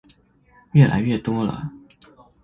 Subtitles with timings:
[0.71, 1.71] 越來越多了